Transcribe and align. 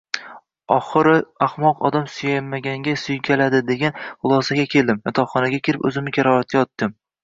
Oxiri, 0.75 1.11
ahmoq 1.47 1.83
odam 1.91 2.07
suymaganga 2.15 2.97
suykaladi 3.03 3.63
degan 3.71 4.03
xulosaga 4.09 4.69
keldim, 4.75 5.07
yotoqxonaga 5.09 5.65
kirib 5.67 5.91
oʻzimni 5.93 6.21
karavotga 6.21 6.69
otdim. 6.69 7.03